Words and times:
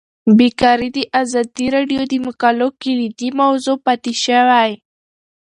بیکاري 0.37 0.89
د 0.97 0.99
ازادي 1.21 1.65
راډیو 1.75 2.01
د 2.11 2.13
مقالو 2.27 2.67
کلیدي 2.81 3.29
موضوع 3.41 3.77
پاتې 3.85 4.11
شوی. 4.23 4.71